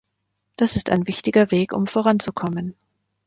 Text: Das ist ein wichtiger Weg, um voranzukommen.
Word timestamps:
Das 0.55 0.77
ist 0.77 0.89
ein 0.89 1.05
wichtiger 1.05 1.51
Weg, 1.51 1.73
um 1.73 1.85
voranzukommen. 1.85 2.73